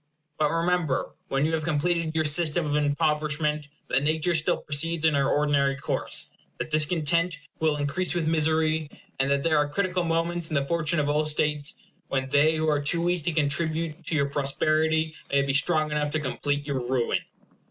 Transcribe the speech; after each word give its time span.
But 0.39 0.49
remember, 0.49 1.11
when 1.27 1.45
you 1.45 1.53
have 1.53 1.63
completed 1.63 2.15
your 2.15 2.25
system 2.25 2.65
of 2.65 2.75
impoverishment, 2.75 3.67
that 3.87 4.01
nature 4.01 4.33
still 4.33 4.57
proceeds 4.57 5.05
in 5.05 5.13
her 5.13 5.29
ordinary 5.29 5.75
course; 5.75 6.31
that 6.57 6.71
discontent 6.71 7.37
will 7.59 7.75
increase 7.77 8.15
with 8.15 8.27
misery; 8.27 8.89
and 9.19 9.29
that 9.29 9.43
there 9.43 9.57
are 9.59 9.69
critical 9.69 10.03
moments 10.03 10.49
in 10.49 10.55
the 10.55 10.65
fortune 10.65 10.99
of 10.99 11.07
all 11.07 11.25
states 11.25 11.75
when 12.07 12.29
they 12.29 12.55
who 12.55 12.67
are 12.67 12.81
too 12.81 13.03
weak 13.03 13.25
to 13.25 13.31
contribute 13.33 14.03
to 14.07 14.15
your 14.15 14.25
prosperity 14.25 15.13
may 15.31 15.43
be 15.43 15.53
strong 15.53 15.91
enough 15.91 16.09
to 16.13 16.19
complete 16.19 16.65
your 16.65 16.79
ruin. 16.79 17.19